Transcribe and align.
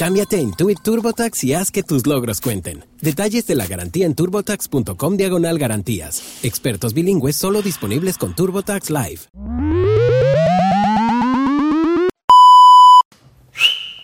Cámbiate 0.00 0.36
a 0.36 0.38
Intuit 0.38 0.80
TurboTax 0.82 1.44
y 1.44 1.52
haz 1.52 1.70
que 1.70 1.82
tus 1.82 2.06
logros 2.06 2.40
cuenten. 2.40 2.86
Detalles 3.02 3.46
de 3.46 3.54
la 3.54 3.66
garantía 3.66 4.06
en 4.06 4.14
turbotax.com 4.14 5.18
diagonal 5.18 5.58
garantías. 5.58 6.22
Expertos 6.42 6.94
bilingües 6.94 7.36
solo 7.36 7.60
disponibles 7.60 8.16
con 8.16 8.34
TurboTax 8.34 8.88
Live. 8.88 9.20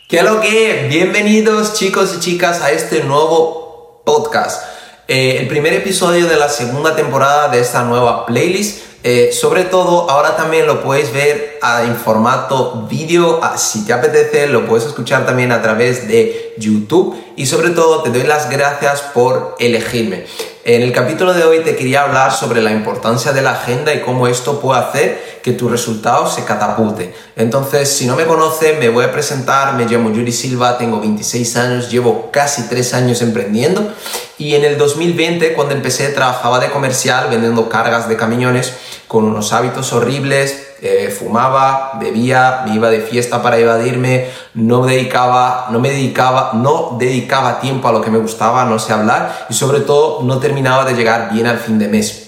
¿Qué 0.07 0.23
lo 0.23 0.43
que? 0.43 0.87
Bienvenidos 0.91 1.73
chicos 1.79 2.15
y 2.19 2.21
chicas 2.21 2.61
a 2.61 2.73
este 2.73 3.03
nuevo 3.05 4.03
podcast. 4.05 4.63
Eh, 5.09 5.39
el 5.41 5.49
primer 5.49 5.73
episodio 5.73 6.27
de 6.27 6.37
la 6.37 6.51
segunda 6.51 6.95
temporada 6.95 7.49
de 7.49 7.61
esta 7.61 7.85
nueva 7.85 8.27
playlist 8.27 8.86
eh, 9.09 9.33
sobre 9.33 9.63
todo, 9.63 10.11
ahora 10.11 10.35
también 10.35 10.67
lo 10.67 10.83
puedes 10.83 11.13
ver 11.13 11.61
ah, 11.63 11.85
en 11.85 11.95
formato 11.95 12.89
vídeo. 12.91 13.39
Ah, 13.41 13.57
si 13.57 13.87
te 13.87 13.93
apetece, 13.93 14.49
lo 14.49 14.67
puedes 14.67 14.85
escuchar 14.85 15.25
también 15.25 15.53
a 15.53 15.63
través 15.63 16.09
de 16.09 16.55
YouTube. 16.59 17.17
Y 17.37 17.47
sobre 17.47 17.71
todo, 17.71 18.03
te 18.03 18.11
doy 18.11 18.25
las 18.25 18.51
gracias 18.51 19.03
por 19.03 19.55
elegirme. 19.61 20.27
En 20.65 20.83
el 20.83 20.93
capítulo 20.93 21.35
de 21.35 21.45
hoy 21.45 21.61
te 21.61 21.77
quería 21.77 22.03
hablar 22.03 22.33
sobre 22.33 22.61
la 22.61 22.73
importancia 22.73 23.33
de 23.33 23.43
la 23.43 23.53
agenda 23.53 23.95
y 23.95 24.01
cómo 24.01 24.27
esto 24.27 24.59
puede 24.59 24.81
hacer 24.81 25.41
que 25.41 25.53
tu 25.53 25.69
resultado 25.69 26.29
se 26.29 26.45
catapulte. 26.45 27.15
Entonces, 27.37 27.89
si 27.89 28.07
no 28.07 28.17
me 28.17 28.27
conoces, 28.27 28.77
me 28.81 28.89
voy 28.89 29.05
a 29.05 29.13
presentar. 29.13 29.75
Me 29.75 29.85
llamo 29.87 30.11
Yuri 30.11 30.33
Silva, 30.33 30.79
tengo 30.79 30.99
26 30.99 31.57
años, 31.59 31.93
llevo 31.93 32.33
casi 32.33 32.69
3 32.69 32.95
años 32.95 33.23
emprendiendo. 33.23 33.93
Y 34.39 34.55
en 34.55 34.65
el 34.65 34.77
2020, 34.77 35.55
cuando 35.55 35.75
empecé, 35.75 36.09
trabajaba 36.11 36.61
de 36.61 36.71
comercial 36.71 37.29
vendiendo 37.31 37.69
cargas 37.69 38.09
de 38.09 38.17
camiones 38.17 38.75
con 39.09 39.25
unos 39.25 39.53
hábitos 39.53 39.93
horribles, 39.95 40.75
eh, 40.83 41.09
fumaba, 41.17 41.93
bebía, 41.99 42.63
me 42.67 42.75
iba 42.75 42.91
de 42.91 43.01
fiesta 43.01 43.43
para 43.43 43.57
evadirme, 43.57 44.29
no 44.53 44.85
dedicaba, 44.85 45.69
no 45.71 45.81
me 45.81 45.89
dedicaba, 45.89 46.51
no 46.53 46.97
dedicaba 46.99 47.61
tiempo 47.61 47.89
a 47.89 47.93
lo 47.93 48.03
que 48.03 48.11
me 48.11 48.19
gustaba, 48.19 48.67
no 48.67 48.79
sé 48.79 48.93
hablar. 48.93 49.47
Y 49.49 49.55
sobre 49.55 49.81
todo 49.81 50.23
no 50.23 50.39
terminaba 50.39 50.85
de 50.85 50.95
llegar 50.95 51.33
bien 51.33 51.47
al 51.47 51.59
fin 51.59 51.79
de 51.79 51.89
mes. 51.89 52.25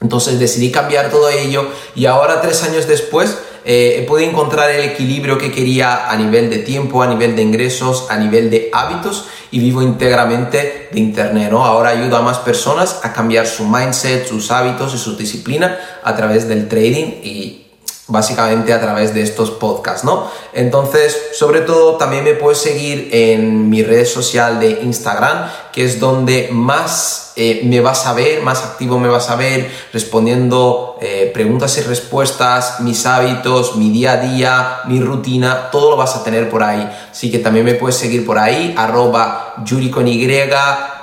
Entonces 0.00 0.40
decidí 0.40 0.72
cambiar 0.72 1.10
todo 1.10 1.28
ello. 1.28 1.68
Y 1.94 2.06
ahora 2.06 2.40
tres 2.40 2.64
años 2.64 2.88
después 2.88 3.38
eh, 3.70 4.02
podido 4.08 4.30
encontrar 4.30 4.70
el 4.70 4.82
equilibrio 4.82 5.36
que 5.36 5.52
quería 5.52 6.10
a 6.10 6.16
nivel 6.16 6.48
de 6.48 6.56
tiempo, 6.60 7.02
a 7.02 7.06
nivel 7.06 7.36
de 7.36 7.42
ingresos, 7.42 8.06
a 8.08 8.16
nivel 8.16 8.48
de 8.48 8.70
hábitos 8.72 9.26
y 9.50 9.58
vivo 9.58 9.82
íntegramente 9.82 10.88
de 10.90 10.98
Internet. 10.98 11.52
Ahora 11.52 11.90
ayudo 11.90 12.16
a 12.16 12.22
más 12.22 12.38
personas 12.38 13.00
a 13.02 13.12
cambiar 13.12 13.46
su 13.46 13.66
mindset, 13.66 14.26
sus 14.26 14.50
hábitos 14.50 14.94
y 14.94 14.98
su 14.98 15.18
disciplina 15.18 15.78
a 16.02 16.16
través 16.16 16.48
del 16.48 16.66
trading 16.66 17.20
y 17.22 17.67
básicamente 18.08 18.72
a 18.72 18.80
través 18.80 19.14
de 19.14 19.22
estos 19.22 19.50
podcasts, 19.50 20.02
¿no? 20.02 20.30
Entonces, 20.54 21.16
sobre 21.34 21.60
todo, 21.60 21.96
también 21.96 22.24
me 22.24 22.32
puedes 22.32 22.58
seguir 22.58 23.10
en 23.12 23.68
mi 23.68 23.82
red 23.82 24.06
social 24.06 24.58
de 24.58 24.80
Instagram, 24.82 25.50
que 25.72 25.84
es 25.84 26.00
donde 26.00 26.48
más 26.50 27.32
eh, 27.36 27.60
me 27.64 27.80
vas 27.80 28.06
a 28.06 28.14
ver, 28.14 28.42
más 28.42 28.64
activo 28.64 28.98
me 28.98 29.08
vas 29.08 29.28
a 29.28 29.36
ver, 29.36 29.70
respondiendo 29.92 30.96
eh, 31.00 31.30
preguntas 31.32 31.76
y 31.78 31.82
respuestas, 31.82 32.80
mis 32.80 33.04
hábitos, 33.06 33.76
mi 33.76 33.90
día 33.90 34.12
a 34.12 34.16
día, 34.16 34.80
mi 34.86 35.00
rutina, 35.00 35.70
todo 35.70 35.90
lo 35.90 35.96
vas 35.96 36.16
a 36.16 36.24
tener 36.24 36.48
por 36.48 36.62
ahí. 36.62 36.90
Así 37.10 37.30
que 37.30 37.38
también 37.38 37.66
me 37.66 37.74
puedes 37.74 37.96
seguir 37.96 38.24
por 38.24 38.38
ahí, 38.38 38.74
arroba 38.76 39.54
yuri 39.64 39.90
con 39.90 40.08
y, 40.08 40.26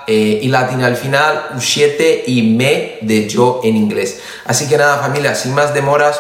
eh, 0.08 0.42
latina 0.50 0.88
al 0.88 0.98
final, 0.98 1.52
u7 1.56 2.24
y 2.28 2.42
me 2.42 2.98
de 3.02 3.30
yo 3.30 3.62
en 3.64 3.78
inglés. 3.78 4.20
Así 4.46 4.68
que 4.68 4.78
nada 4.78 4.98
familia, 4.98 5.36
sin 5.36 5.54
más 5.54 5.74
demoras, 5.74 6.20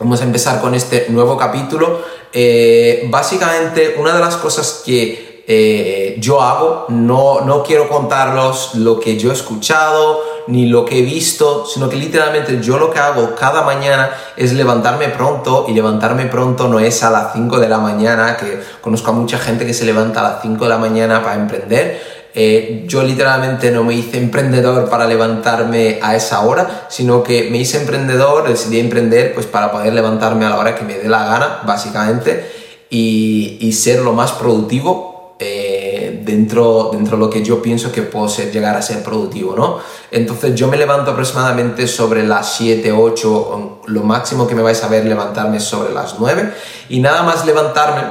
Vamos 0.00 0.20
a 0.20 0.24
empezar 0.24 0.60
con 0.60 0.74
este 0.74 1.06
nuevo 1.10 1.36
capítulo. 1.36 2.00
Eh, 2.32 3.06
básicamente, 3.10 3.94
una 3.96 4.12
de 4.12 4.18
las 4.18 4.36
cosas 4.36 4.82
que 4.84 5.44
eh, 5.46 6.16
yo 6.18 6.42
hago, 6.42 6.86
no, 6.88 7.42
no 7.42 7.62
quiero 7.62 7.88
contarlos 7.88 8.74
lo 8.74 8.98
que 8.98 9.16
yo 9.16 9.30
he 9.30 9.34
escuchado 9.34 10.20
ni 10.48 10.66
lo 10.66 10.84
que 10.84 10.98
he 10.98 11.02
visto, 11.02 11.64
sino 11.64 11.88
que 11.88 11.96
literalmente 11.96 12.60
yo 12.60 12.76
lo 12.76 12.90
que 12.90 12.98
hago 12.98 13.36
cada 13.36 13.62
mañana 13.62 14.10
es 14.36 14.52
levantarme 14.52 15.08
pronto 15.10 15.66
y 15.68 15.74
levantarme 15.74 16.26
pronto 16.26 16.66
no 16.66 16.80
es 16.80 17.02
a 17.04 17.10
las 17.10 17.32
5 17.32 17.60
de 17.60 17.68
la 17.68 17.78
mañana, 17.78 18.36
que 18.36 18.60
conozco 18.80 19.10
a 19.10 19.14
mucha 19.14 19.38
gente 19.38 19.64
que 19.64 19.74
se 19.74 19.84
levanta 19.84 20.20
a 20.20 20.32
las 20.34 20.42
5 20.42 20.64
de 20.64 20.70
la 20.70 20.78
mañana 20.78 21.22
para 21.22 21.36
emprender. 21.36 22.13
Eh, 22.36 22.82
yo 22.88 23.04
literalmente 23.04 23.70
no 23.70 23.84
me 23.84 23.94
hice 23.94 24.18
emprendedor 24.18 24.90
para 24.90 25.06
levantarme 25.06 26.00
a 26.02 26.16
esa 26.16 26.40
hora, 26.40 26.86
sino 26.88 27.22
que 27.22 27.48
me 27.48 27.58
hice 27.58 27.78
emprendedor, 27.78 28.48
decidí 28.48 28.80
emprender 28.80 29.32
pues 29.34 29.46
para 29.46 29.70
poder 29.70 29.92
levantarme 29.92 30.44
a 30.44 30.50
la 30.50 30.58
hora 30.58 30.74
que 30.74 30.82
me 30.82 30.98
dé 30.98 31.08
la 31.08 31.24
gana, 31.24 31.60
básicamente, 31.64 32.50
y, 32.90 33.72
ser 33.72 34.00
lo 34.00 34.12
más 34.12 34.32
productivo 34.32 35.36
eh, 35.38 36.22
dentro, 36.24 36.90
dentro 36.92 37.16
de 37.16 37.24
lo 37.24 37.30
que 37.30 37.42
yo 37.42 37.60
pienso 37.62 37.92
que 37.92 38.02
puedo 38.02 38.28
ser, 38.28 38.50
llegar 38.50 38.76
a 38.76 38.82
ser 38.82 39.02
productivo, 39.02 39.54
¿no? 39.56 39.78
Entonces 40.10 40.54
yo 40.54 40.68
me 40.68 40.76
levanto 40.76 41.12
aproximadamente 41.12 41.86
sobre 41.86 42.24
las 42.24 42.54
7, 42.56 42.92
8, 42.92 43.80
lo 43.86 44.02
máximo 44.02 44.46
que 44.46 44.54
me 44.54 44.62
vais 44.62 44.82
a 44.82 44.88
ver 44.88 45.04
levantarme 45.06 45.60
sobre 45.60 45.92
las 45.92 46.18
9, 46.18 46.52
y 46.88 47.00
nada 47.00 47.22
más 47.22 47.44
levantarme, 47.46 48.02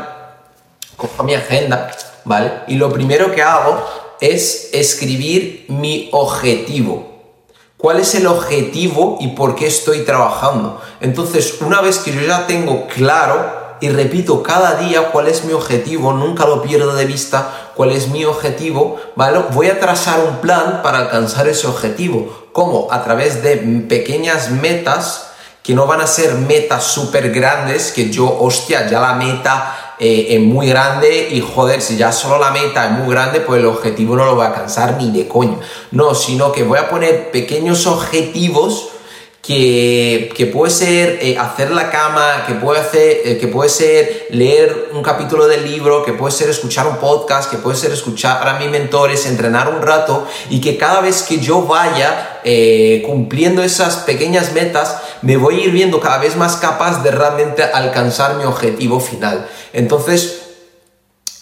cojo 0.96 1.24
mi 1.24 1.34
agenda, 1.34 1.92
¿vale? 2.26 2.52
Y 2.68 2.76
lo 2.76 2.92
primero 2.92 3.32
que 3.34 3.42
hago 3.42 4.03
es 4.24 4.70
escribir 4.72 5.66
mi 5.68 6.08
objetivo. 6.14 7.12
¿Cuál 7.76 8.00
es 8.00 8.16
el 8.16 8.26
objetivo 8.28 9.18
y 9.20 9.28
por 9.30 9.54
qué 9.56 9.68
estoy 9.68 10.06
trabajando? 10.06 10.82
Entonces, 11.02 11.58
una 11.60 11.82
vez 11.82 11.98
que 11.98 12.14
yo 12.14 12.22
ya 12.22 12.48
tengo 12.48 12.88
claro 12.88 13.76
y 13.82 13.90
repito 13.90 14.42
cada 14.42 14.76
día 14.76 15.12
cuál 15.12 15.28
es 15.28 15.44
mi 15.44 15.52
objetivo, 15.52 16.14
nunca 16.14 16.46
lo 16.46 16.62
pierdo 16.62 16.96
de 16.96 17.04
vista 17.04 17.72
cuál 17.76 17.92
es 17.92 18.08
mi 18.08 18.24
objetivo, 18.24 18.98
¿vale? 19.18 19.40
Voy 19.52 19.68
a 19.68 19.82
trazar 19.82 20.22
un 20.22 20.38
plan 20.38 20.82
para 20.82 21.00
alcanzar 21.00 21.50
ese 21.50 21.68
objetivo. 21.68 22.48
¿Cómo? 22.54 22.88
A 22.92 23.04
través 23.04 23.44
de 23.44 23.58
pequeñas 23.90 24.52
metas 24.52 25.32
que 25.64 25.74
no 25.74 25.86
van 25.86 26.00
a 26.00 26.08
ser 26.08 26.36
metas 26.36 26.86
súper 26.86 27.32
grandes, 27.32 27.92
que 27.92 28.10
yo, 28.10 28.38
hostia, 28.40 28.90
ya 28.90 29.02
la 29.02 29.16
meta 29.16 29.83
eh, 30.00 30.28
es 30.32 30.40
muy 30.40 30.68
grande 30.68 31.30
y 31.32 31.42
joder, 31.42 31.82
si 31.82 31.98
ya 31.98 32.12
solo 32.12 32.40
la 32.40 32.52
meta 32.52 32.86
es 32.86 32.92
muy 32.92 33.14
grande, 33.14 33.42
pues 33.42 33.60
el 33.60 33.66
objetivo 33.68 34.16
no 34.16 34.26
lo 34.26 34.36
va 34.36 34.46
a 34.46 34.48
alcanzar 34.50 34.98
ni 34.98 35.12
de 35.12 35.28
coño. 35.28 35.60
No, 35.92 36.16
sino 36.16 36.52
que 36.52 36.64
voy 36.64 36.80
a 36.80 36.90
poner 36.90 37.32
pequeños 37.32 37.86
objetivos 37.88 38.90
que, 39.42 40.32
que 40.36 40.46
puede 40.46 40.72
ser 40.72 41.20
eh, 41.22 41.38
hacer 41.38 41.72
la 41.72 41.92
cama, 41.92 42.46
que 42.48 42.54
puede, 42.56 42.80
hacer, 42.80 43.22
eh, 43.26 43.38
que 43.40 43.48
puede 43.48 43.70
ser 43.70 44.28
leer 44.30 44.90
un 44.94 45.04
capítulo 45.04 45.48
del 45.48 45.70
libro, 45.70 46.04
que 46.04 46.14
puede 46.14 46.32
ser 46.34 46.50
escuchar 46.50 46.88
un 46.88 46.98
podcast, 46.98 47.52
que 47.52 47.58
puede 47.58 47.78
ser 47.78 47.92
escuchar 47.92 48.48
a 48.48 48.58
mis 48.58 48.70
mentores, 48.70 49.26
entrenar 49.26 49.68
un 49.68 49.82
rato 49.82 50.26
y 50.50 50.62
que 50.62 50.78
cada 50.78 51.02
vez 51.02 51.24
que 51.24 51.40
yo 51.40 51.64
vaya 51.64 52.30
cumpliendo 53.06 53.64
esas 53.64 53.98
pequeñas 53.98 54.52
metas, 54.52 54.98
me 55.24 55.38
voy 55.38 55.62
a 55.62 55.64
ir 55.66 55.72
viendo 55.72 56.00
cada 56.00 56.20
vez 56.20 56.36
más 56.36 56.58
capaz 56.58 57.02
de 57.02 57.12
realmente 57.12 57.64
alcanzar 57.64 58.36
mi 58.36 58.44
objetivo 58.44 59.00
final. 59.00 59.50
Entonces, 59.72 60.44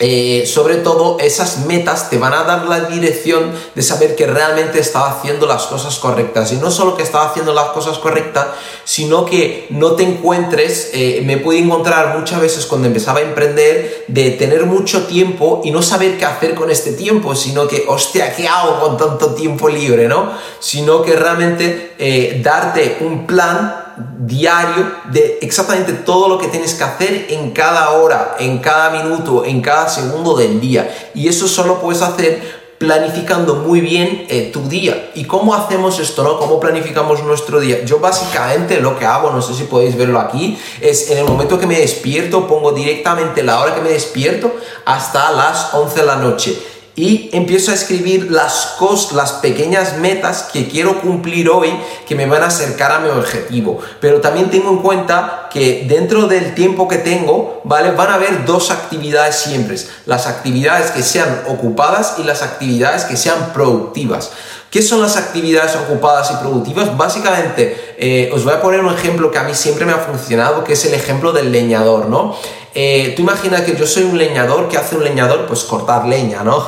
eh, 0.04 0.48
sobre 0.48 0.78
todo 0.78 1.18
esas 1.20 1.60
metas 1.68 2.10
te 2.10 2.18
van 2.18 2.34
a 2.34 2.42
dar 2.42 2.66
la 2.66 2.80
dirección 2.82 3.52
de 3.76 3.84
saber 3.84 4.16
que 4.16 4.26
realmente 4.26 4.80
estaba 4.80 5.12
haciendo 5.12 5.46
las 5.46 5.68
cosas 5.68 6.00
correctas. 6.00 6.52
Y 6.52 6.56
no 6.56 6.72
solo 6.72 6.98
que 6.98 7.04
estaba 7.04 7.28
haciendo 7.28 7.54
las 7.54 7.70
cosas 7.70 8.00
correctas 8.00 8.48
sino 8.84 9.26
que 9.26 9.68
no 9.70 9.92
te 9.92 10.04
encuentres 10.04 10.90
eh, 10.94 11.22
me 11.24 11.38
pude 11.38 11.60
encontrar 11.60 12.18
muchas 12.18 12.42
veces 12.42 12.66
cuando 12.66 12.88
empezaba 12.88 13.20
a 13.20 13.22
emprender 13.22 14.06
de 14.08 14.32
tener 14.32 14.66
mucho 14.66 15.06
tiempo 15.06 15.62
y 15.64 15.72
no 15.72 15.84
saber 15.84 16.18
qué 16.18 16.26
hacer 16.26 16.56
con 16.56 16.72
este 16.72 16.94
tiempo 16.94 17.36
sino 17.36 17.68
que 17.68 17.86
hostia 17.88 18.36
qué 18.36 18.48
hago 18.48 18.80
con 18.80 18.98
tanto 18.98 19.36
tiempo 19.36 19.70
libre 19.70 20.08
no 20.08 20.32
sino 20.60 21.04
que 21.04 21.16
realmente 21.16 21.94
eh, 22.00 22.42
darte 22.44 22.98
un 23.02 23.28
plan 23.28 23.81
diario 24.20 24.92
de 25.12 25.40
exactamente 25.42 25.94
todo 25.94 26.28
lo 26.28 26.38
que 26.38 26.48
tienes 26.48 26.74
que 26.74 26.84
hacer 26.84 27.28
en 27.30 27.52
cada 27.52 27.92
hora, 27.92 28.36
en 28.40 28.60
cada 28.60 28.90
minuto, 28.90 29.46
en 29.46 29.62
cada 29.62 29.90
segundo 29.90 30.36
del 30.36 30.60
día. 30.60 30.90
Y 31.14 31.28
eso 31.28 31.48
solo 31.48 31.80
puedes 31.80 32.02
hacer 32.02 32.62
planificando 32.78 33.56
muy 33.56 33.80
bien 33.80 34.26
eh, 34.28 34.50
tu 34.52 34.68
día. 34.68 35.12
¿Y 35.14 35.26
cómo 35.26 35.54
hacemos 35.54 36.00
esto, 36.00 36.24
no? 36.24 36.40
¿Cómo 36.40 36.60
planificamos 36.60 37.22
nuestro 37.24 37.60
día? 37.60 37.86
Yo 37.86 38.00
básicamente 38.00 38.82
lo 38.82 38.98
que 38.98 39.06
hago, 39.06 39.30
no 39.30 39.42
sé 39.42 39.54
si 39.54 39.66
podéis 39.66 39.96
verlo 39.96 40.20
aquí, 40.20 40.58
es 40.82 41.12
en 41.12 41.20
el 41.20 41.26
momento 41.26 41.60
que 41.60 41.68
me 41.68 41.78
despierto, 41.78 42.48
pongo 42.48 42.72
directamente 42.72 43.44
la 43.44 43.60
hora 43.60 43.76
que 43.76 43.82
me 43.82 43.90
despierto 43.90 44.56
hasta 44.86 45.32
las 45.32 45.76
11 45.76 46.00
de 46.00 46.06
la 46.08 46.16
noche 46.16 46.60
y 46.96 47.30
empiezo 47.32 47.72
a 47.72 47.74
escribir 47.74 48.32
las 48.32 48.76
cosas, 48.78 49.14
las 49.14 49.32
pequeñas 49.34 49.98
metas 49.98 50.50
que 50.52 50.68
quiero 50.68 51.02
cumplir 51.02 51.50
hoy 51.50 51.74
que 52.08 52.16
me 52.16 52.26
van 52.26 52.44
a 52.44 52.48
acercar 52.48 52.92
a 52.92 53.00
mi 53.00 53.10
objetivo. 53.10 53.80
Pero 54.00 54.20
también 54.20 54.50
tengo 54.50 54.70
en 54.72 54.78
cuenta 54.80 55.48
que 55.52 55.86
dentro 55.88 56.28
del 56.28 56.54
tiempo 56.54 56.88
que 56.88 56.98
tengo, 56.98 57.62
¿vale? 57.64 57.92
Van 57.92 58.10
a 58.10 58.16
haber 58.16 58.46
dos 58.46 58.72
actividades 58.72 59.36
siempre. 59.36 59.78
Las 60.06 60.28
actividades 60.28 60.92
que 60.92 61.04
sean 61.04 61.44
ocupadas 61.48 62.16
y 62.18 62.24
las 62.24 62.42
actividades 62.42 63.06
que 63.06 63.16
sean 63.16 63.54
productivas. 63.54 64.32
¿Qué 64.72 64.82
son 64.82 65.02
las 65.02 65.18
actividades 65.18 65.76
ocupadas 65.76 66.32
y 66.32 66.36
productivas? 66.36 66.96
Básicamente, 66.96 67.96
eh, 67.98 68.32
os 68.34 68.46
voy 68.46 68.54
a 68.54 68.62
poner 68.62 68.80
un 68.80 68.94
ejemplo 68.94 69.30
que 69.30 69.38
a 69.38 69.44
mí 69.44 69.54
siempre 69.54 69.86
me 69.86 69.92
ha 69.92 69.98
funcionado, 69.98 70.64
que 70.64 70.74
es 70.74 70.86
el 70.86 70.94
ejemplo 70.94 71.34
del 71.34 71.52
leñador, 71.52 72.06
¿no? 72.06 72.38
Eh, 72.74 73.12
tú 73.18 73.24
imaginas 73.24 73.64
que 73.64 73.76
yo 73.76 73.86
soy 73.86 74.04
un 74.04 74.18
leñador, 74.18 74.70
¿qué 74.70 74.78
hace 74.78 74.96
un 74.96 75.04
leñador? 75.04 75.46
Pues 75.46 75.66
cortar 75.66 76.06
leña, 76.06 76.46
¿no? 76.46 76.66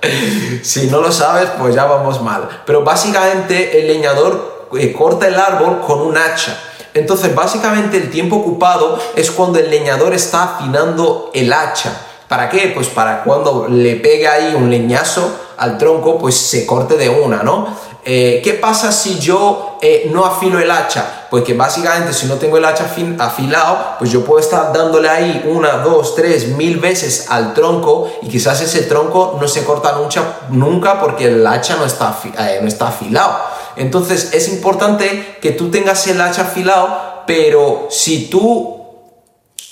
si 0.64 0.88
no 0.88 1.00
lo 1.00 1.12
sabes, 1.12 1.48
pues 1.60 1.76
ya 1.76 1.84
vamos 1.84 2.20
mal. 2.22 2.48
Pero 2.66 2.82
básicamente 2.82 3.78
el 3.78 3.86
leñador 3.86 4.66
eh, 4.76 4.92
corta 4.92 5.28
el 5.28 5.36
árbol 5.36 5.80
con 5.86 6.00
un 6.00 6.18
hacha. 6.18 6.58
Entonces, 6.92 7.32
básicamente 7.36 7.98
el 7.98 8.10
tiempo 8.10 8.34
ocupado 8.34 8.98
es 9.14 9.30
cuando 9.30 9.60
el 9.60 9.70
leñador 9.70 10.12
está 10.12 10.56
afinando 10.56 11.30
el 11.32 11.52
hacha. 11.52 12.07
¿Para 12.28 12.50
qué? 12.50 12.72
Pues 12.74 12.88
para 12.88 13.24
cuando 13.24 13.66
le 13.68 13.96
pegue 13.96 14.28
ahí 14.28 14.54
un 14.54 14.70
leñazo 14.70 15.30
al 15.56 15.78
tronco, 15.78 16.18
pues 16.18 16.36
se 16.36 16.66
corte 16.66 16.96
de 16.96 17.08
una, 17.08 17.42
¿no? 17.42 17.66
Eh, 18.04 18.40
¿Qué 18.44 18.54
pasa 18.54 18.92
si 18.92 19.18
yo 19.18 19.78
eh, 19.82 20.08
no 20.12 20.24
afilo 20.24 20.58
el 20.58 20.70
hacha? 20.70 21.26
Pues 21.30 21.44
que 21.44 21.54
básicamente 21.54 22.12
si 22.12 22.26
no 22.26 22.36
tengo 22.36 22.56
el 22.56 22.64
hacha 22.64 22.90
afilado, 23.18 23.96
pues 23.98 24.10
yo 24.10 24.24
puedo 24.24 24.40
estar 24.40 24.72
dándole 24.72 25.08
ahí 25.08 25.44
una, 25.46 25.78
dos, 25.78 26.14
tres, 26.14 26.48
mil 26.48 26.78
veces 26.78 27.26
al 27.28 27.54
tronco 27.54 28.10
y 28.22 28.28
quizás 28.28 28.60
ese 28.60 28.82
tronco 28.82 29.36
no 29.40 29.48
se 29.48 29.64
corta 29.64 29.92
nunca, 29.92 30.22
nunca 30.50 31.00
porque 31.00 31.26
el 31.26 31.46
hacha 31.46 31.76
no 31.76 31.84
está, 31.84 32.18
eh, 32.38 32.58
no 32.62 32.68
está 32.68 32.88
afilado. 32.88 33.38
Entonces 33.76 34.32
es 34.32 34.48
importante 34.48 35.36
que 35.40 35.50
tú 35.50 35.70
tengas 35.70 36.06
el 36.06 36.20
hacha 36.20 36.42
afilado, 36.42 37.24
pero 37.26 37.88
si 37.90 38.30
tú 38.30 38.77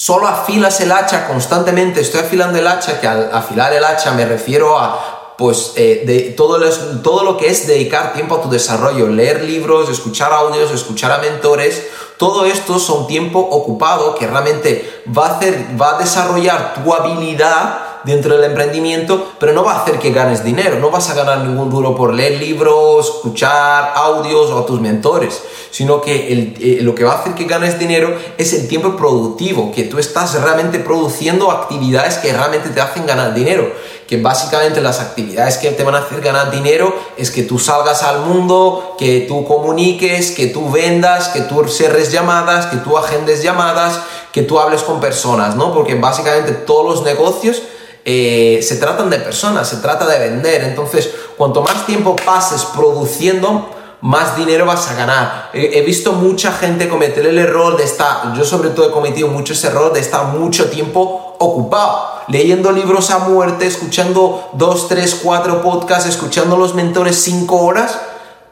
solo 0.07 0.29
afilas 0.29 0.81
el 0.81 0.93
hacha 0.93 1.27
constantemente, 1.27 2.01
estoy 2.01 2.21
afilando 2.21 2.57
el 2.61 2.67
hacha, 2.69 3.01
que 3.01 3.09
al 3.09 3.29
afilar 3.35 3.73
el 3.73 3.85
hacha 3.85 4.13
me 4.13 4.25
refiero 4.25 4.79
a 4.79 5.35
pues 5.37 5.73
eh, 5.75 6.05
de 6.07 6.21
todo, 6.31 6.61
todo 7.03 7.25
lo 7.25 7.37
que 7.37 7.49
es 7.49 7.67
dedicar 7.67 8.13
tiempo 8.13 8.37
a 8.37 8.41
tu 8.41 8.49
desarrollo, 8.49 9.09
leer 9.09 9.43
libros, 9.43 9.91
escuchar 9.91 10.33
audios, 10.33 10.71
escuchar 10.71 11.11
a 11.11 11.19
mentores, 11.19 11.89
todo 12.19 12.45
esto 12.45 12.79
son 12.79 13.09
tiempo 13.09 13.41
ocupado 13.41 14.15
que 14.15 14.29
realmente 14.29 15.03
va 15.07 15.27
a, 15.27 15.37
hacer, 15.37 15.67
va 15.79 15.97
a 15.97 15.99
desarrollar 15.99 16.75
tu 16.75 16.95
habilidad 16.95 17.86
dentro 18.07 18.37
del 18.37 18.45
emprendimiento, 18.45 19.33
pero 19.39 19.53
no 19.53 19.65
va 19.65 19.73
a 19.73 19.83
hacer 19.83 19.99
que 19.99 20.13
ganes 20.13 20.45
dinero, 20.45 20.79
no 20.79 20.91
vas 20.91 21.11
a 21.11 21.15
ganar 21.15 21.45
ningún 21.45 21.69
duro 21.69 21.95
por 21.95 22.15
leer 22.15 22.41
libros, 22.41 23.17
escuchar 23.17 23.93
audios 23.95 24.51
o 24.51 24.59
a 24.61 24.67
tus 24.67 24.81
mentores, 24.81 25.43
sino 25.71 26.01
que 26.01 26.55
eh, 26.59 26.79
lo 26.81 26.95
que 26.95 27.05
va 27.05 27.13
a 27.13 27.19
hacer 27.19 27.35
que 27.35 27.45
ganes 27.45 27.79
dinero 27.79 28.17
es 28.39 28.55
el 28.55 28.69
tiempo 28.69 28.97
productivo, 28.97 29.73
que 29.73 29.83
tú 29.85 29.99
estás 29.99 30.41
realmente 30.41 30.79
produciendo 30.79 31.51
actividades 31.51 32.17
que 32.19 32.33
realmente 32.33 32.71
te 32.71 32.81
hacen 32.81 33.05
ganar 33.05 33.35
dinero 33.35 33.71
que 34.07 34.23
básicamente 34.23 34.81
las 34.81 35.01
actividades 35.01 35.57
que 35.59 35.71
te 35.73 35.83
van 35.83 35.97
a 35.97 35.99
hacer 35.99 36.21
ganar 36.21 36.51
dinero 36.51 36.95
es 37.17 37.31
que 37.31 37.43
tú 37.43 37.59
salgas 37.59 38.03
al 38.03 38.21
mundo, 38.21 38.95
que 38.99 39.25
tú 39.27 39.45
comuniques, 39.45 40.31
que 40.31 40.47
tú 40.47 40.71
vendas, 40.71 41.29
que 41.29 41.41
tú 41.41 41.67
cierres 41.69 42.13
llamadas, 42.13 42.67
que 42.67 42.77
tú 42.77 42.97
agendes 42.97 43.43
llamadas, 43.43 44.01
que 44.33 44.43
tú 44.43 44.61
hables 44.61 44.83
con 44.83 45.01
personas, 45.01 45.57
¿no? 45.57 45.75
Porque 45.75 45.97
básicamente 45.97 46.53
todos 46.53 46.85
los 46.85 47.05
negocios 47.05 47.63
eh, 48.09 48.61
se 48.63 48.77
tratan 48.77 49.11
de 49.11 49.19
personas, 49.19 49.69
se 49.69 49.79
trata 49.79 50.07
de 50.07 50.21
vender. 50.21 50.63
Entonces, 50.63 51.11
cuanto 51.37 51.61
más 51.61 51.85
tiempo 51.87 52.15
pases 52.15 52.65
produciendo, 52.65 53.69
más 54.01 54.37
dinero 54.37 54.65
vas 54.65 54.89
a 54.89 54.95
ganar. 54.95 55.51
He, 55.53 55.81
visto 55.83 56.13
mucha 56.13 56.53
gente 56.53 56.89
cometer 56.89 57.27
el 57.27 57.37
error 57.37 57.77
de 57.77 57.83
estar, 57.83 58.33
yo 58.37 58.45
sobre 58.45 58.71
todo 58.71 58.89
he 58.89 58.93
cometido 58.93 59.27
mucho 59.27 59.55
ese 59.55 59.67
error 59.67 59.93
de 59.93 59.99
estar 59.99 60.27
mucho 60.27 60.71
tiempo 60.71 61.35
ocupado, 61.41 62.23
leyendo 62.29 62.71
libros 62.71 63.11
a 63.11 63.19
muerte, 63.19 63.67
escuchando 63.67 64.51
dos, 64.53 64.87
tres, 64.87 65.19
cuatro 65.21 65.61
podcasts, 65.61 66.09
escuchando 66.09 66.57
los 66.57 66.77
mentores 66.77 67.21
cinco 67.21 67.57
horas, 67.63 67.99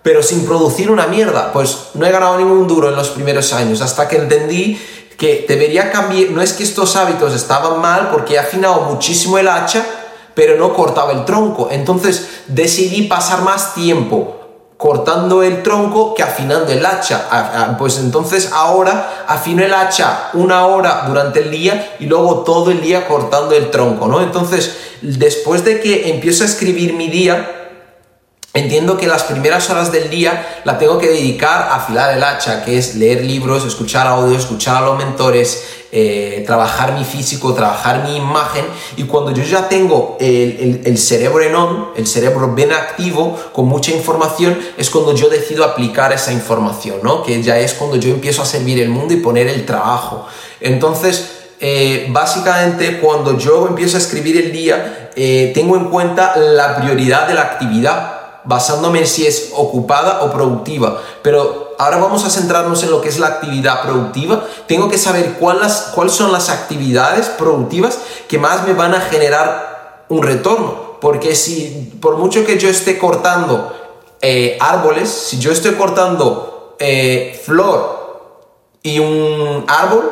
pero 0.02 0.24
sin 0.24 0.44
producir 0.44 0.90
una 0.90 1.06
mierda. 1.06 1.52
Pues 1.52 1.90
no 1.94 2.04
he 2.04 2.10
ganado 2.10 2.38
ningún 2.38 2.66
duro 2.66 2.88
en 2.88 2.96
los 2.96 3.10
primeros 3.10 3.52
años, 3.52 3.80
hasta 3.82 4.08
que 4.08 4.16
entendí 4.16 4.80
debería 5.48 5.90
cambiar, 5.90 6.30
no 6.30 6.42
es 6.42 6.52
que 6.52 6.62
estos 6.62 6.96
hábitos 6.96 7.34
estaban 7.34 7.80
mal, 7.80 8.10
porque 8.10 8.34
he 8.34 8.38
afinado 8.38 8.82
muchísimo 8.82 9.38
el 9.38 9.48
hacha, 9.48 9.84
pero 10.34 10.56
no 10.56 10.74
cortaba 10.74 11.12
el 11.12 11.24
tronco. 11.24 11.68
Entonces 11.70 12.28
decidí 12.46 13.02
pasar 13.02 13.42
más 13.42 13.74
tiempo 13.74 14.40
cortando 14.76 15.42
el 15.42 15.62
tronco 15.62 16.14
que 16.14 16.22
afinando 16.22 16.72
el 16.72 16.84
hacha. 16.84 17.76
Pues 17.78 17.98
entonces 17.98 18.50
ahora 18.52 19.24
afino 19.26 19.64
el 19.64 19.72
hacha 19.72 20.30
una 20.34 20.66
hora 20.66 21.04
durante 21.06 21.40
el 21.40 21.50
día 21.50 21.94
y 22.00 22.06
luego 22.06 22.40
todo 22.40 22.70
el 22.70 22.82
día 22.82 23.06
cortando 23.06 23.54
el 23.54 23.70
tronco, 23.70 24.08
¿no? 24.08 24.20
Entonces, 24.20 24.76
después 25.00 25.64
de 25.64 25.80
que 25.80 26.10
empiezo 26.10 26.42
a 26.42 26.46
escribir 26.46 26.94
mi 26.94 27.08
día, 27.08 27.63
Entiendo 28.56 28.96
que 28.96 29.08
las 29.08 29.24
primeras 29.24 29.68
horas 29.68 29.90
del 29.90 30.10
día 30.10 30.60
la 30.62 30.78
tengo 30.78 30.96
que 30.96 31.08
dedicar 31.08 31.62
a 31.62 31.74
afilar 31.74 32.16
el 32.16 32.22
hacha, 32.22 32.64
que 32.64 32.78
es 32.78 32.94
leer 32.94 33.24
libros, 33.24 33.64
escuchar 33.64 34.06
audio, 34.06 34.38
escuchar 34.38 34.76
a 34.76 34.86
los 34.86 34.96
mentores, 34.96 35.64
eh, 35.90 36.44
trabajar 36.46 36.92
mi 36.92 37.04
físico, 37.04 37.52
trabajar 37.52 38.04
mi 38.04 38.16
imagen. 38.16 38.64
Y 38.96 39.04
cuando 39.04 39.32
yo 39.32 39.42
ya 39.42 39.68
tengo 39.68 40.16
el, 40.20 40.96
cerebro 40.98 41.42
en 41.42 41.52
on, 41.56 41.88
el 41.96 42.06
cerebro 42.06 42.54
bien 42.54 42.70
activo, 42.70 43.36
con 43.52 43.66
mucha 43.66 43.90
información, 43.90 44.56
es 44.76 44.88
cuando 44.88 45.16
yo 45.16 45.28
decido 45.28 45.64
aplicar 45.64 46.12
esa 46.12 46.32
información, 46.32 47.00
¿no? 47.02 47.24
Que 47.24 47.42
ya 47.42 47.58
es 47.58 47.74
cuando 47.74 47.96
yo 47.96 48.10
empiezo 48.10 48.42
a 48.42 48.46
servir 48.46 48.80
el 48.80 48.88
mundo 48.88 49.14
y 49.14 49.16
poner 49.16 49.48
el 49.48 49.66
trabajo. 49.66 50.28
Entonces, 50.60 51.48
eh, 51.58 52.06
básicamente 52.10 53.00
cuando 53.00 53.36
yo 53.36 53.66
empiezo 53.66 53.96
a 53.96 54.00
escribir 54.00 54.36
el 54.36 54.52
día, 54.52 55.10
eh, 55.16 55.50
tengo 55.56 55.76
en 55.76 55.86
cuenta 55.86 56.36
la 56.36 56.76
prioridad 56.76 57.26
de 57.26 57.34
la 57.34 57.42
actividad 57.42 58.13
basándome 58.44 59.00
en 59.00 59.06
si 59.06 59.26
es 59.26 59.52
ocupada 59.54 60.22
o 60.22 60.32
productiva. 60.32 61.00
Pero 61.22 61.74
ahora 61.78 61.98
vamos 61.98 62.24
a 62.24 62.30
centrarnos 62.30 62.82
en 62.82 62.90
lo 62.90 63.00
que 63.00 63.08
es 63.08 63.18
la 63.18 63.28
actividad 63.28 63.82
productiva. 63.82 64.44
Tengo 64.66 64.88
que 64.88 64.98
saber 64.98 65.38
cuáles 65.38 66.12
son 66.12 66.32
las 66.32 66.48
actividades 66.48 67.28
productivas 67.28 67.98
que 68.28 68.38
más 68.38 68.66
me 68.66 68.74
van 68.74 68.94
a 68.94 69.00
generar 69.00 70.06
un 70.08 70.22
retorno. 70.22 70.98
Porque 71.00 71.34
si, 71.34 71.92
por 72.00 72.16
mucho 72.16 72.44
que 72.44 72.58
yo 72.58 72.68
esté 72.68 72.98
cortando 72.98 73.72
eh, 74.20 74.56
árboles, 74.60 75.10
si 75.10 75.38
yo 75.38 75.52
estoy 75.52 75.74
cortando 75.74 76.76
eh, 76.78 77.40
flor 77.44 78.40
y 78.82 78.98
un 78.98 79.64
árbol, 79.68 80.10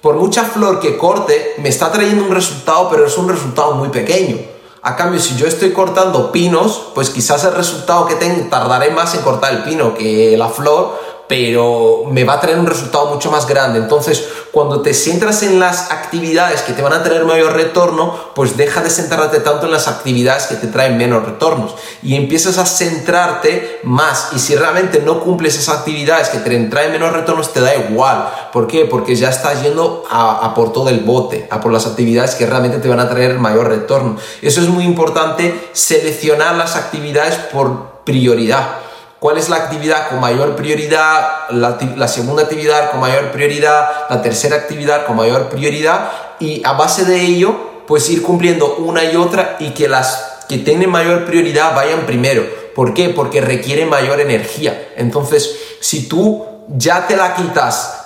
por 0.00 0.14
mucha 0.14 0.44
flor 0.44 0.80
que 0.80 0.96
corte, 0.96 1.54
me 1.58 1.68
está 1.68 1.92
trayendo 1.92 2.24
un 2.24 2.30
resultado, 2.30 2.88
pero 2.90 3.06
es 3.06 3.18
un 3.18 3.28
resultado 3.28 3.72
muy 3.74 3.88
pequeño. 3.88 4.38
A 4.82 4.96
cambio, 4.96 5.20
si 5.20 5.36
yo 5.36 5.46
estoy 5.46 5.72
cortando 5.72 6.32
pinos, 6.32 6.80
pues 6.94 7.10
quizás 7.10 7.44
el 7.44 7.52
resultado 7.52 8.06
que 8.06 8.14
tengo 8.14 8.48
tardaré 8.48 8.90
más 8.90 9.14
en 9.14 9.20
cortar 9.20 9.52
el 9.52 9.62
pino 9.62 9.92
que 9.92 10.36
la 10.38 10.48
flor, 10.48 10.98
pero 11.30 12.06
me 12.10 12.24
va 12.24 12.32
a 12.32 12.40
traer 12.40 12.58
un 12.58 12.66
resultado 12.66 13.06
mucho 13.06 13.30
más 13.30 13.46
grande. 13.46 13.78
Entonces, 13.78 14.26
cuando 14.50 14.82
te 14.82 14.92
centras 14.92 15.44
en 15.44 15.60
las 15.60 15.92
actividades 15.92 16.62
que 16.62 16.72
te 16.72 16.82
van 16.82 16.92
a 16.92 17.04
traer 17.04 17.24
mayor 17.24 17.52
retorno, 17.52 18.12
pues 18.34 18.56
deja 18.56 18.82
de 18.82 18.90
centrarte 18.90 19.38
tanto 19.38 19.66
en 19.66 19.70
las 19.70 19.86
actividades 19.86 20.48
que 20.48 20.56
te 20.56 20.66
traen 20.66 20.98
menos 20.98 21.24
retornos 21.24 21.76
y 22.02 22.16
empiezas 22.16 22.58
a 22.58 22.66
centrarte 22.66 23.78
más. 23.84 24.30
Y 24.34 24.40
si 24.40 24.56
realmente 24.56 25.02
no 25.06 25.20
cumples 25.20 25.56
esas 25.56 25.78
actividades 25.78 26.30
que 26.30 26.38
te 26.38 26.58
traen 26.64 26.90
menos 26.90 27.12
retornos, 27.12 27.52
te 27.52 27.60
da 27.60 27.76
igual. 27.76 28.28
¿Por 28.52 28.66
qué? 28.66 28.86
Porque 28.86 29.14
ya 29.14 29.28
estás 29.28 29.62
yendo 29.62 30.02
a, 30.10 30.44
a 30.44 30.52
por 30.52 30.72
todo 30.72 30.88
el 30.88 30.98
bote, 30.98 31.46
a 31.48 31.60
por 31.60 31.72
las 31.72 31.86
actividades 31.86 32.34
que 32.34 32.46
realmente 32.46 32.78
te 32.78 32.88
van 32.88 32.98
a 32.98 33.08
traer 33.08 33.38
mayor 33.38 33.68
retorno. 33.68 34.16
Eso 34.42 34.60
es 34.60 34.68
muy 34.68 34.82
importante, 34.82 35.70
seleccionar 35.74 36.56
las 36.56 36.74
actividades 36.74 37.36
por 37.36 38.00
prioridad 38.04 38.89
cuál 39.20 39.36
es 39.36 39.48
la 39.48 39.56
actividad 39.56 40.08
con 40.08 40.18
mayor 40.18 40.56
prioridad, 40.56 41.50
la, 41.50 42.08
segunda 42.08 42.42
actividad 42.42 42.90
con 42.90 43.00
mayor 43.00 43.30
prioridad, 43.30 44.08
la 44.08 44.22
tercera 44.22 44.56
actividad 44.56 45.06
con 45.06 45.16
mayor 45.16 45.48
prioridad 45.50 46.10
y 46.40 46.62
a 46.64 46.72
base 46.72 47.04
de 47.04 47.20
ello 47.20 47.54
pues 47.86 48.08
ir 48.10 48.22
cumpliendo 48.22 48.76
una 48.76 49.04
y 49.04 49.16
otra 49.16 49.56
y 49.60 49.70
que 49.70 49.88
las 49.88 50.44
que 50.48 50.58
tienen 50.58 50.90
mayor 50.90 51.26
prioridad 51.26 51.76
vayan 51.76 52.06
primero. 52.06 52.44
¿Por 52.74 52.94
qué? 52.94 53.10
Porque 53.10 53.40
requieren 53.40 53.88
mayor 53.88 54.20
energía. 54.20 54.90
Entonces, 54.96 55.54
si 55.80 56.08
tú 56.08 56.44
ya 56.68 57.06
te 57.06 57.16
la 57.16 57.34
quitas 57.34 58.00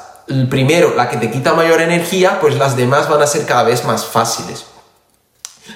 primero, 0.51 0.95
la 0.97 1.09
que 1.09 1.19
te 1.19 1.31
quita 1.31 1.55
mayor 1.55 1.81
energía, 1.81 2.39
pues 2.41 2.57
las 2.57 2.77
demás 2.77 3.09
van 3.09 3.23
a 3.23 3.27
ser 3.27 3.47
cada 3.47 3.63
vez 3.63 3.85
más 3.85 4.05
fáciles. 4.05 4.67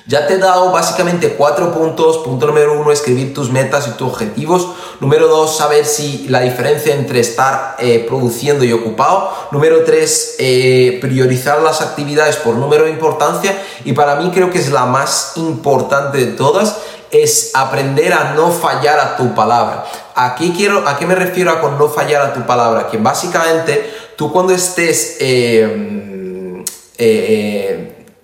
Ya 0.06 0.26
te 0.26 0.34
he 0.34 0.38
dado 0.38 0.70
básicamente 0.72 1.34
cuatro 1.34 1.72
puntos. 1.72 2.18
Punto 2.18 2.46
número 2.46 2.80
uno, 2.80 2.92
escribir 2.92 3.32
tus 3.34 3.50
metas 3.50 3.88
y 3.88 3.90
tus 3.92 4.08
objetivos. 4.08 4.68
Número 5.00 5.28
dos, 5.28 5.56
saber 5.56 5.84
si 5.84 6.26
la 6.28 6.40
diferencia 6.40 6.94
entre 6.94 7.20
estar 7.20 7.76
eh, 7.78 8.04
produciendo 8.08 8.64
y 8.64 8.72
ocupado. 8.72 9.32
Número 9.50 9.84
tres, 9.84 10.36
eh, 10.38 10.98
priorizar 11.00 11.62
las 11.62 11.80
actividades 11.80 12.36
por 12.36 12.54
número 12.54 12.84
de 12.84 12.90
importancia. 12.90 13.56
Y 13.84 13.92
para 13.92 14.16
mí 14.16 14.30
creo 14.32 14.50
que 14.50 14.58
es 14.58 14.70
la 14.70 14.86
más 14.86 15.32
importante 15.36 16.18
de 16.18 16.32
todas, 16.32 16.76
es 17.10 17.52
aprender 17.54 18.12
a 18.12 18.34
no 18.34 18.50
fallar 18.50 19.00
a 19.00 19.16
tu 19.16 19.34
palabra. 19.34 19.86
Aquí 20.14 20.52
quiero, 20.56 20.86
¿A 20.86 20.98
qué 20.98 21.06
me 21.06 21.14
refiero 21.14 21.60
con 21.60 21.78
no 21.78 21.88
fallar 21.88 22.22
a 22.22 22.34
tu 22.34 22.46
palabra? 22.46 22.88
Que 22.88 22.98
básicamente 22.98 23.90
tú 24.16 24.32
cuando 24.32 24.52
estés, 24.52 25.16
eh, 25.20 25.94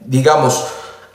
digamos, 0.01 0.65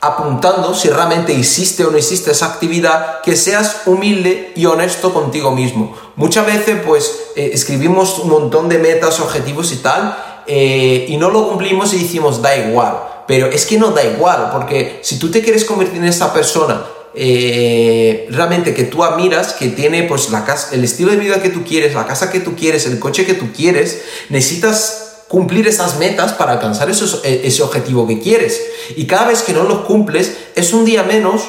apuntando 0.00 0.74
si 0.74 0.88
realmente 0.88 1.36
existe 1.36 1.84
o 1.84 1.90
no 1.90 1.98
existe 1.98 2.30
esa 2.30 2.46
actividad, 2.46 3.20
que 3.20 3.36
seas 3.36 3.82
humilde 3.86 4.52
y 4.56 4.66
honesto 4.66 5.12
contigo 5.12 5.50
mismo. 5.50 5.96
Muchas 6.16 6.46
veces 6.46 6.80
pues 6.84 7.32
eh, 7.36 7.50
escribimos 7.52 8.18
un 8.18 8.30
montón 8.30 8.68
de 8.68 8.78
metas, 8.78 9.20
objetivos 9.20 9.72
y 9.72 9.76
tal, 9.76 10.16
eh, 10.46 11.06
y 11.08 11.16
no 11.16 11.30
lo 11.30 11.48
cumplimos 11.48 11.92
y 11.92 11.98
decimos 11.98 12.40
da 12.40 12.56
igual. 12.56 12.98
Pero 13.26 13.46
es 13.46 13.66
que 13.66 13.78
no 13.78 13.90
da 13.90 14.02
igual, 14.02 14.48
porque 14.50 15.00
si 15.02 15.18
tú 15.18 15.30
te 15.30 15.42
quieres 15.42 15.64
convertir 15.64 15.98
en 15.98 16.08
esa 16.08 16.32
persona 16.32 16.82
eh, 17.12 18.28
realmente 18.30 18.72
que 18.72 18.84
tú 18.84 19.04
admiras, 19.04 19.52
que 19.52 19.68
tiene 19.68 20.04
pues 20.04 20.30
la 20.30 20.44
casa, 20.44 20.74
el 20.74 20.84
estilo 20.84 21.10
de 21.10 21.16
vida 21.16 21.42
que 21.42 21.50
tú 21.50 21.64
quieres, 21.64 21.94
la 21.94 22.06
casa 22.06 22.30
que 22.30 22.40
tú 22.40 22.54
quieres, 22.54 22.86
el 22.86 22.98
coche 22.98 23.26
que 23.26 23.34
tú 23.34 23.52
quieres, 23.52 24.02
necesitas 24.28 25.09
cumplir 25.30 25.68
esas 25.68 25.96
metas 25.98 26.32
para 26.32 26.54
alcanzar 26.54 26.90
e, 26.90 27.46
ese 27.46 27.62
objetivo 27.62 28.04
que 28.04 28.18
quieres. 28.18 28.60
Y 28.96 29.06
cada 29.06 29.28
vez 29.28 29.42
que 29.42 29.52
no 29.52 29.62
los 29.62 29.82
cumples, 29.82 30.36
es 30.56 30.72
un 30.72 30.84
día 30.84 31.04
menos 31.04 31.42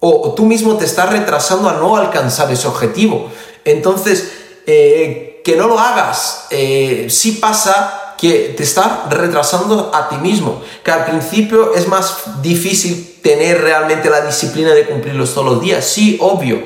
o, 0.00 0.34
tú 0.34 0.44
mismo 0.44 0.76
te 0.76 0.84
estás 0.84 1.10
retrasando 1.10 1.68
a 1.68 1.74
no 1.74 1.96
alcanzar 1.96 2.50
ese 2.50 2.66
objetivo. 2.66 3.30
Entonces, 3.64 4.32
eh, 4.66 5.40
que 5.44 5.54
no 5.54 5.68
lo 5.68 5.78
hagas, 5.78 6.46
eh, 6.50 7.06
sí 7.08 7.38
pasa 7.40 8.16
que 8.18 8.52
te 8.56 8.64
estás 8.64 9.08
retrasando 9.08 9.92
a 9.94 10.08
ti 10.08 10.16
mismo, 10.16 10.60
que 10.82 10.90
al 10.90 11.04
principio 11.04 11.72
es 11.74 11.86
más 11.86 12.42
difícil 12.42 13.20
tener 13.22 13.60
realmente 13.60 14.10
la 14.10 14.22
disciplina 14.22 14.74
de 14.74 14.86
cumplirlos 14.86 15.34
todos 15.34 15.46
los 15.46 15.60
días, 15.60 15.84
sí, 15.84 16.18
obvio, 16.20 16.62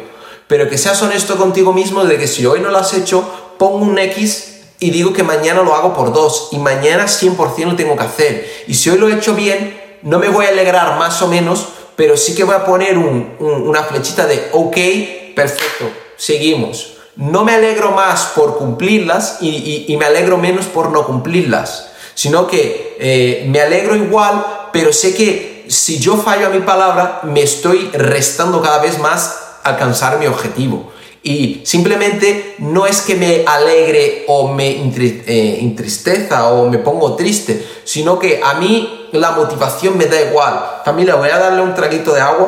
pero 0.47 0.69
que 0.69 0.79
seas 0.79 1.01
honesto 1.03 1.37
contigo 1.37 1.75
mismo 1.75 2.05
de 2.05 2.17
que 2.17 2.27
si 2.27 2.47
hoy 2.47 2.61
no 2.61 2.71
lo 2.71 2.79
has 2.79 2.95
hecho, 2.95 3.23
pongo 3.59 3.85
un 3.85 3.99
X 3.99 4.58
y 4.81 4.91
digo 4.91 5.13
que 5.13 5.23
mañana 5.23 5.63
lo 5.63 5.75
hago 5.75 5.95
por 5.95 6.13
dos 6.13 6.49
y 6.53 6.59
mañana 6.59 7.07
100% 7.07 7.65
lo 7.65 7.77
tengo 7.77 7.97
que 7.97 8.05
hacer. 8.05 8.65
Y 8.67 8.75
si 8.75 8.91
hoy 8.91 8.99
lo 8.99 9.09
he 9.09 9.15
hecho 9.15 9.35
bien, 9.35 9.81
no 10.03 10.19
me 10.19 10.29
voy 10.29 10.47
a 10.47 10.51
alegrar 10.51 10.99
más 10.99 11.21
o 11.23 11.29
menos, 11.29 11.69
pero 11.97 12.17
sí 12.17 12.35
que 12.35 12.45
voy 12.45 12.55
a 12.55 12.65
poner 12.65 12.97
una 12.97 13.83
flechita 13.83 14.27
de 14.27 14.51
ok, 14.53 15.35
perfecto, 15.35 15.91
seguimos. 16.17 16.95
No 17.17 17.45
me 17.45 17.55
alegro 17.55 17.91
más 17.91 18.27
por 18.37 18.59
cumplirlas 18.59 19.39
y, 19.41 19.97
me 19.99 20.05
alegro 20.05 20.39
menos 20.39 20.67
por 20.67 20.91
no 20.91 21.05
cumplirlas, 21.05 21.91
sino 22.15 22.47
que 22.47 22.97
eh, 23.01 23.45
me 23.49 23.61
alegro 23.61 23.97
igual, 23.97 24.45
pero 24.73 24.93
sé 24.93 25.15
que 25.15 25.67
si 25.69 25.99
yo 25.99 26.17
fallo 26.17 26.47
a 26.47 26.51
mi 26.51 26.61
palabra, 26.61 27.21
me 27.25 27.43
estoy 27.43 27.91
restando 27.93 28.63
cada 28.63 28.79
vez 28.79 29.01
más 29.01 29.37
alcanzar 29.65 30.19
mi 30.19 30.27
objetivo. 30.27 30.93
Y 31.29 31.61
simplemente 31.63 32.55
no 32.57 32.87
es 32.87 33.03
que 33.03 33.15
me 33.15 33.45
alegre 33.47 34.25
o 34.29 34.49
me 34.49 34.71
eh, 34.71 35.59
entristeza 35.61 36.49
o 36.49 36.71
me 36.71 36.79
pongo 36.79 37.17
triste, 37.17 37.69
sino 37.85 38.19
que 38.19 38.41
a 38.43 38.55
mí 38.55 39.11
la 39.13 39.33
motivación 39.33 39.99
me 39.99 40.07
da 40.07 40.19
igual. 40.23 40.81
Familia, 40.87 41.17
voy 41.17 41.29
a 41.29 41.37
darle 41.37 41.61
un 41.61 41.75
traguito 41.75 42.15
de 42.15 42.23
agua. 42.23 42.47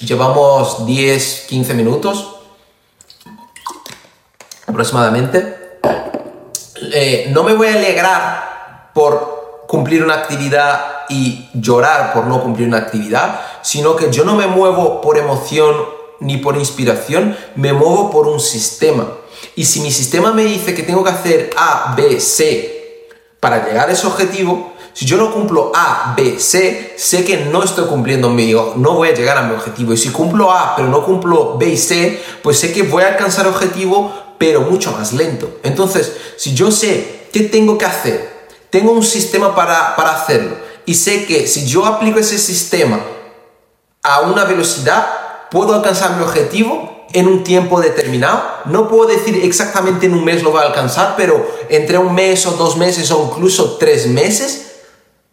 Llevamos 0.00 0.86
10, 0.86 1.44
15 1.46 1.74
minutos 1.74 2.36
aproximadamente. 4.66 5.78
Eh, 6.90 7.28
no 7.34 7.42
me 7.42 7.52
voy 7.52 7.66
a 7.66 7.74
alegrar 7.74 8.92
por 8.94 9.64
cumplir 9.68 10.02
una 10.02 10.14
actividad 10.14 11.02
y 11.10 11.50
llorar 11.52 12.14
por 12.14 12.24
no 12.28 12.42
cumplir 12.42 12.66
una 12.66 12.78
actividad, 12.78 13.42
sino 13.60 13.94
que 13.94 14.10
yo 14.10 14.24
no 14.24 14.36
me 14.36 14.46
muevo 14.46 15.02
por 15.02 15.18
emoción 15.18 15.93
ni 16.20 16.38
por 16.38 16.56
inspiración, 16.56 17.36
me 17.56 17.72
muevo 17.72 18.10
por 18.10 18.26
un 18.26 18.40
sistema. 18.40 19.06
Y 19.56 19.64
si 19.64 19.80
mi 19.80 19.90
sistema 19.90 20.32
me 20.32 20.44
dice 20.44 20.74
que 20.74 20.82
tengo 20.82 21.04
que 21.04 21.10
hacer 21.10 21.50
A, 21.56 21.94
B, 21.96 22.20
C 22.20 23.08
para 23.40 23.66
llegar 23.66 23.90
a 23.90 23.92
ese 23.92 24.06
objetivo, 24.06 24.72
si 24.94 25.04
yo 25.06 25.16
no 25.16 25.32
cumplo 25.32 25.72
A, 25.74 26.14
B, 26.16 26.38
C, 26.38 26.94
sé 26.96 27.24
que 27.24 27.36
no 27.36 27.62
estoy 27.62 27.86
cumpliendo 27.86 28.30
mi, 28.30 28.52
no 28.52 28.94
voy 28.94 29.08
a 29.08 29.14
llegar 29.14 29.36
a 29.36 29.42
mi 29.42 29.54
objetivo. 29.54 29.92
Y 29.92 29.96
si 29.96 30.10
cumplo 30.10 30.52
A, 30.52 30.74
pero 30.76 30.88
no 30.88 31.04
cumplo 31.04 31.58
B 31.58 31.68
y 31.68 31.76
C, 31.76 32.22
pues 32.42 32.58
sé 32.58 32.72
que 32.72 32.84
voy 32.84 33.02
a 33.02 33.08
alcanzar 33.08 33.46
objetivo, 33.48 34.14
pero 34.38 34.62
mucho 34.62 34.92
más 34.92 35.12
lento. 35.12 35.58
Entonces, 35.62 36.12
si 36.36 36.54
yo 36.54 36.70
sé 36.70 37.28
qué 37.32 37.40
tengo 37.40 37.76
que 37.76 37.84
hacer, 37.84 38.48
tengo 38.70 38.92
un 38.92 39.02
sistema 39.02 39.54
para, 39.54 39.96
para 39.96 40.14
hacerlo, 40.14 40.56
y 40.86 40.94
sé 40.94 41.26
que 41.26 41.46
si 41.46 41.66
yo 41.66 41.84
aplico 41.86 42.18
ese 42.18 42.38
sistema 42.38 43.00
a 44.02 44.20
una 44.20 44.44
velocidad, 44.44 45.23
puedo 45.54 45.72
alcanzar 45.72 46.16
mi 46.16 46.24
objetivo 46.24 47.06
en 47.12 47.28
un 47.28 47.44
tiempo 47.44 47.80
determinado. 47.80 48.42
No 48.64 48.88
puedo 48.88 49.06
decir 49.06 49.40
exactamente 49.44 50.06
en 50.06 50.14
un 50.14 50.24
mes 50.24 50.42
lo 50.42 50.50
voy 50.50 50.60
a 50.60 50.66
alcanzar, 50.66 51.14
pero 51.16 51.48
entre 51.68 51.96
un 51.96 52.12
mes 52.12 52.44
o 52.46 52.50
dos 52.50 52.76
meses 52.76 53.08
o 53.12 53.30
incluso 53.30 53.76
tres 53.78 54.08
meses 54.08 54.72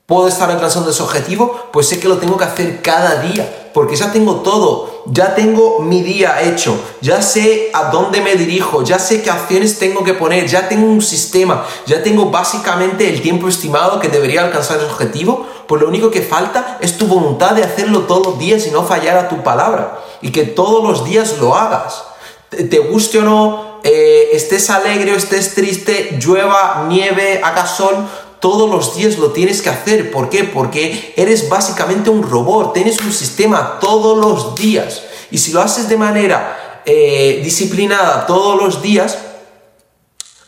puedo 0.06 0.28
estar 0.28 0.52
alcanzando 0.52 0.92
ese 0.92 1.02
objetivo, 1.02 1.70
pues 1.72 1.88
sé 1.88 2.00
que 2.00 2.08
lo 2.08 2.18
tengo 2.18 2.38
que 2.38 2.44
hacer 2.44 2.82
cada 2.82 3.22
día, 3.22 3.70
porque 3.74 3.96
ya 3.96 4.12
tengo 4.12 4.42
todo, 4.42 5.04
ya 5.06 5.34
tengo 5.36 5.80
mi 5.80 6.02
día 6.02 6.42
hecho, 6.42 6.78
ya 7.00 7.22
sé 7.22 7.72
a 7.74 7.92
dónde 7.92 8.20
me 8.20 8.36
dirijo, 8.36 8.84
ya 8.84 9.00
sé 9.00 9.22
qué 9.22 9.32
acciones 9.32 9.80
tengo 9.80 10.04
que 10.04 10.14
poner, 10.14 10.48
ya 10.48 10.68
tengo 10.68 10.86
un 10.86 11.02
sistema, 11.02 11.66
ya 11.86 12.04
tengo 12.04 12.26
básicamente 12.30 13.10
el 13.10 13.22
tiempo 13.22 13.48
estimado 13.48 14.02
que 14.02 14.10
debería 14.10 14.44
alcanzar 14.44 14.78
ese 14.78 14.88
objetivo, 14.88 15.48
pues 15.66 15.82
lo 15.82 15.88
único 15.88 16.12
que 16.12 16.22
falta 16.22 16.78
es 16.82 16.98
tu 16.98 17.08
voluntad 17.08 17.52
de 17.52 17.64
hacerlo 17.64 18.02
todos 18.02 18.28
los 18.28 18.38
días 18.38 18.68
y 18.68 18.72
no 18.72 18.84
fallar 18.84 19.18
a 19.18 19.30
tu 19.30 19.42
palabra, 19.42 19.98
y 20.22 20.32
que 20.32 20.44
todos 20.44 20.84
los 20.84 21.06
días 21.06 21.38
lo 21.40 21.56
hagas. 21.56 22.04
Te 22.50 22.80
guste 22.80 23.20
o 23.20 23.22
no, 23.22 23.80
eh, 23.84 24.30
estés 24.34 24.70
alegre 24.70 25.14
o 25.14 25.16
estés 25.16 25.56
triste, 25.56 26.18
llueva, 26.22 26.86
nieve, 26.88 27.42
haga 27.44 27.66
sol, 27.66 27.96
todos 28.40 28.70
los 28.70 28.96
días 28.96 29.18
lo 29.18 29.32
tienes 29.32 29.62
que 29.62 29.70
hacer. 29.70 30.12
¿Por 30.12 30.30
qué? 30.30 30.44
Porque 30.44 31.14
eres 31.16 31.48
básicamente 31.48 32.10
un 32.10 32.24
robot, 32.24 32.74
tienes 32.74 33.00
un 33.00 33.14
sistema 33.14 33.80
todos 33.80 34.18
los 34.18 34.56
días. 34.56 35.04
Y 35.30 35.38
si 35.38 35.54
lo 35.54 35.62
haces 35.62 35.88
de 35.88 35.98
manera 35.98 36.82
eh, 36.86 37.42
disciplinada 37.44 38.26
todos 38.26 38.62
los 38.62 38.82
días, 38.82 39.18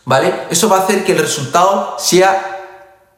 ¿vale? 0.06 0.34
Eso 0.50 0.68
va 0.68 0.78
a 0.78 0.82
hacer 0.82 1.04
que 1.04 1.14
el 1.14 1.20
resultado 1.20 1.96
sea 2.00 2.54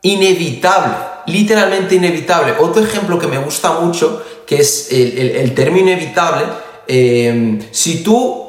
inevitable, 0.01 0.93
literalmente 1.25 1.95
inevitable. 1.95 2.55
Otro 2.59 2.83
ejemplo 2.83 3.17
que 3.17 3.27
me 3.27 3.39
gusta 3.39 3.71
mucho, 3.71 4.24
que 4.45 4.57
es 4.57 4.89
el, 4.91 5.53
término 5.53 5.89
inevitable, 5.89 6.45
eh, 6.87 7.59
si 7.71 8.03
tú 8.03 8.43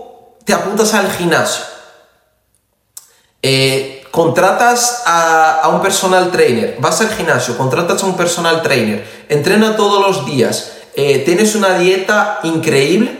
te 0.45 0.53
apuntas 0.53 0.95
al 0.95 1.11
gimnasio, 1.11 1.65
eh, 3.43 4.05
contratas 4.11 5.03
a, 5.07 5.69
un 5.73 5.81
personal 5.81 6.31
trainer, 6.31 6.77
vas 6.79 7.01
al 7.01 7.11
gimnasio, 7.11 7.57
contratas 7.57 8.03
a 8.03 8.07
un 8.07 8.17
personal 8.17 8.63
trainer, 8.63 9.07
entrena 9.29 9.77
todos 9.77 10.01
los 10.01 10.27
días, 10.27 10.73
eh, 10.95 11.19
tienes 11.19 11.55
una 11.55 11.79
dieta 11.79 12.41
increíble, 12.43 13.19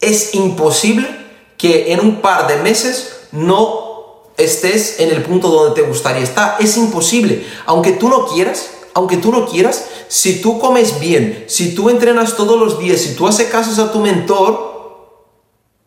es 0.00 0.34
imposible 0.34 1.08
que 1.56 1.92
en 1.92 2.00
un 2.00 2.20
par 2.20 2.48
de 2.48 2.56
meses 2.56 3.20
no 3.30 3.92
estés 4.36 5.00
en 5.00 5.10
el 5.10 5.22
punto 5.22 5.48
donde 5.48 5.80
te 5.80 5.86
gustaría 5.86 6.22
estar. 6.22 6.56
Es 6.58 6.76
imposible. 6.76 7.46
Aunque 7.66 7.92
tú 7.92 8.08
no 8.08 8.26
quieras, 8.26 8.70
aunque 8.94 9.16
tú 9.16 9.32
no 9.32 9.46
quieras, 9.46 9.86
si 10.08 10.40
tú 10.40 10.58
comes 10.58 11.00
bien, 11.00 11.46
si 11.48 11.74
tú 11.74 11.88
entrenas 11.90 12.36
todos 12.36 12.58
los 12.58 12.78
días, 12.78 13.00
si 13.00 13.14
tú 13.14 13.26
haces 13.26 13.48
caso 13.48 13.82
a 13.82 13.92
tu 13.92 14.00
mentor, 14.00 14.72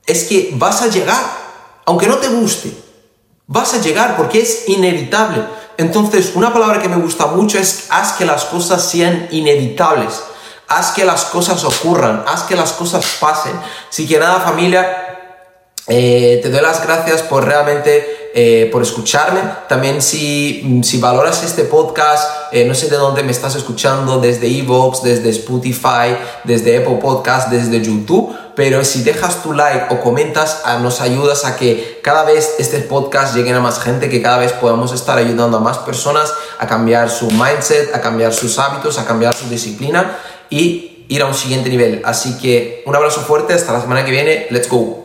es 0.06 0.26
que 0.26 0.52
vas 0.54 0.82
a 0.82 0.88
llegar, 0.88 1.24
aunque 1.86 2.08
no 2.08 2.18
te 2.18 2.30
guste. 2.30 2.72
Vas 3.48 3.74
a 3.74 3.82
llegar 3.82 4.18
porque 4.18 4.42
es 4.42 4.68
inevitable. 4.68 5.44
Entonces, 5.78 6.32
una 6.36 6.52
palabra 6.52 6.82
que 6.82 6.90
me 6.90 6.96
gusta 6.96 7.28
mucho 7.28 7.60
es 7.60 7.88
haz 7.90 8.14
que 8.14 8.26
las 8.26 8.46
cosas 8.46 8.90
sean 8.90 9.28
inevitables. 9.32 10.24
Haz 10.68 10.92
que 10.94 11.06
las 11.06 11.26
cosas 11.26 11.64
ocurran, 11.64 12.24
haz 12.28 12.44
que 12.44 12.56
las 12.56 12.74
cosas 12.74 13.06
pasen. 13.20 13.54
Así 13.90 14.08
que 14.08 14.18
nada, 14.18 14.40
familia, 14.40 15.15
eh, 15.88 16.40
te 16.42 16.50
doy 16.50 16.62
las 16.62 16.84
gracias 16.84 17.22
por 17.22 17.46
realmente 17.46 18.32
eh, 18.38 18.70
por 18.70 18.82
escucharme. 18.82 19.40
También 19.70 20.02
si, 20.02 20.82
si 20.84 20.98
valoras 20.98 21.44
este 21.44 21.64
podcast, 21.64 22.30
eh, 22.52 22.66
no 22.66 22.76
sé 22.76 22.90
de 22.90 22.98
dónde 22.98 23.24
me 23.24 23.32
estás 23.32 23.56
escuchando, 23.56 24.18
desde 24.18 24.48
Evox, 24.48 25.04
desde 25.04 25.30
Spotify, 25.30 26.18
desde 26.44 26.78
Apple 26.78 26.98
Podcast, 27.02 27.50
desde 27.50 27.82
YouTube, 27.82 28.36
pero 28.54 28.84
si 28.84 29.04
dejas 29.04 29.42
tu 29.42 29.54
like 29.54 29.86
o 29.90 30.02
comentas, 30.02 30.64
ah, 30.66 30.80
nos 30.80 31.00
ayudas 31.00 31.46
a 31.46 31.56
que 31.56 32.02
cada 32.04 32.26
vez 32.26 32.56
este 32.60 32.80
podcast 32.80 33.36
llegue 33.36 33.54
a 33.54 33.62
más 33.62 33.80
gente, 33.80 34.10
que 34.10 34.22
cada 34.22 34.40
vez 34.40 34.52
podamos 34.52 34.92
estar 34.92 35.18
ayudando 35.18 35.56
a 35.56 35.60
más 35.62 35.78
personas 35.78 36.34
a 36.60 36.68
cambiar 36.68 37.10
su 37.10 37.32
mindset, 37.32 37.96
a 37.96 38.02
cambiar 38.02 38.34
sus 38.34 38.60
hábitos, 38.60 38.98
a 38.98 39.06
cambiar 39.06 39.34
su 39.34 39.48
disciplina 39.48 40.18
y 40.50 41.06
ir 41.08 41.22
a 41.22 41.28
un 41.28 41.36
siguiente 41.36 41.70
nivel. 41.70 42.02
Así 42.04 42.38
que 42.38 42.84
un 42.86 42.96
abrazo 42.96 43.22
fuerte, 43.22 43.54
hasta 43.54 43.72
la 43.72 43.80
semana 43.80 44.04
que 44.04 44.12
viene, 44.12 44.48
let's 44.50 44.68
go. 44.68 45.05